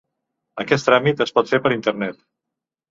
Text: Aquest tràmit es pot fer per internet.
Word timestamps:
Aquest 0.63 0.89
tràmit 0.89 1.23
es 1.27 1.37
pot 1.37 1.55
fer 1.55 1.61
per 1.67 1.77
internet. 1.81 2.23